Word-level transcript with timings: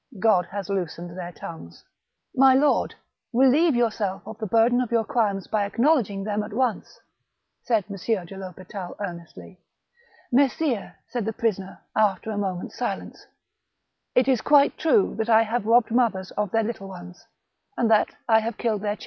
God 0.19 0.47
has 0.47 0.67
loosened 0.67 1.15
their 1.15 1.31
tongues."" 1.31 1.83
My 2.35 2.55
lord! 2.55 2.95
relieve 3.33 3.75
yourself 3.75 4.23
of 4.25 4.35
the 4.39 4.47
burden 4.47 4.81
of 4.81 4.91
your 4.91 5.03
crimes 5.05 5.45
by 5.45 5.63
acknowledging 5.63 6.23
them 6.23 6.41
at 6.41 6.53
once," 6.53 6.99
said 7.61 7.83
M. 7.87 7.97
de 7.97 8.35
FHospital 8.35 8.95
earnestly." 8.99 9.59
Messires!" 10.35 10.95
said 11.11 11.25
the 11.25 11.31
prisoner^ 11.33 11.77
after 11.95 12.31
a 12.31 12.37
moment's 12.39 12.79
silence:" 12.79 13.27
it 14.15 14.27
is 14.27 14.41
quite 14.41 14.75
true 14.75 15.13
that 15.19 15.29
I 15.29 15.43
have 15.43 15.67
robbed 15.67 15.91
mothers 15.91 16.31
of 16.31 16.49
their 16.49 16.63
little 16.63 16.87
ones; 16.87 17.27
and 17.77 17.87
that 17.91 18.09
I 18.27 18.39
have 18.39 18.57
killed 18.57 18.77
their 18.77 18.77
THE 18.77 18.79
MARi:CHAL 18.79 18.79
DE 18.79 18.95
RETZ. 18.95 18.99